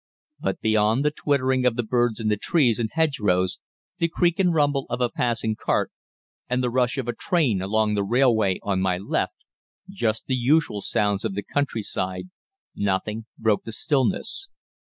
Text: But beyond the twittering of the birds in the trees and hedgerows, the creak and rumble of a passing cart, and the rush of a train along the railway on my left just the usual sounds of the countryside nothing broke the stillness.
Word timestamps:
But 0.39 0.61
beyond 0.61 1.05
the 1.05 1.11
twittering 1.15 1.63
of 1.63 1.75
the 1.75 1.83
birds 1.83 2.19
in 2.19 2.27
the 2.27 2.35
trees 2.35 2.79
and 2.79 2.89
hedgerows, 2.91 3.59
the 3.99 4.07
creak 4.07 4.39
and 4.39 4.51
rumble 4.51 4.87
of 4.89 4.99
a 4.99 5.11
passing 5.11 5.55
cart, 5.55 5.91
and 6.49 6.63
the 6.63 6.71
rush 6.71 6.97
of 6.97 7.07
a 7.07 7.13
train 7.13 7.61
along 7.61 7.93
the 7.93 8.03
railway 8.03 8.57
on 8.63 8.81
my 8.81 8.97
left 8.97 9.45
just 9.91 10.25
the 10.25 10.33
usual 10.33 10.81
sounds 10.81 11.23
of 11.23 11.35
the 11.35 11.43
countryside 11.43 12.31
nothing 12.73 13.27
broke 13.37 13.63
the 13.63 13.71
stillness. 13.71 14.49